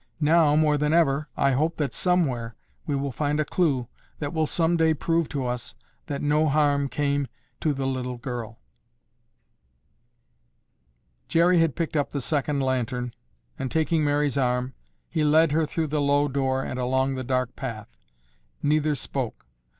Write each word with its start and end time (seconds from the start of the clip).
Now, 0.19 0.55
more 0.55 0.79
than 0.79 0.93
ever, 0.95 1.27
I 1.37 1.51
hope 1.51 1.77
that 1.77 1.93
somewhere 1.93 2.55
we 2.87 2.95
will 2.95 3.11
find 3.11 3.39
a 3.39 3.45
clue 3.45 3.87
that 4.17 4.33
will 4.33 4.47
someday 4.47 4.95
prove 4.95 5.29
to 5.29 5.45
us 5.45 5.75
that 6.07 6.23
no 6.23 6.47
harm 6.47 6.89
came 6.89 7.27
to 7.59 7.71
the 7.71 7.85
little 7.85 8.17
girl." 8.17 8.57
Jerry 11.27 11.59
had 11.59 11.75
picked 11.75 11.95
up 11.95 12.09
the 12.09 12.19
second 12.19 12.61
lantern 12.61 13.13
and, 13.59 13.69
taking 13.69 14.03
Mary's 14.03 14.39
arm, 14.39 14.73
he 15.07 15.23
led 15.23 15.51
her 15.51 15.67
through 15.67 15.85
the 15.89 16.01
low 16.01 16.27
door 16.27 16.63
and 16.63 16.79
along 16.79 17.13
the 17.13 17.23
dark 17.23 17.55
path. 17.55 17.95
Neither 18.63 18.95
spoke. 18.95 19.45